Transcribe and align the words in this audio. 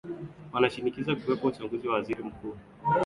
wanashinikiza 0.53 1.15
kuwepo 1.15 1.47
uchaguzi 1.47 1.87
wa 1.87 1.93
waziri 1.93 2.23
mkuu 2.23 2.55